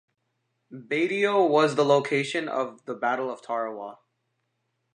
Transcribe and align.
Betio 0.71 1.47
was 1.47 1.75
the 1.75 1.85
location 1.85 2.49
of 2.49 2.83
the 2.85 2.95
Battle 2.95 3.29
of 3.29 3.43
Tarawa. 3.43 3.99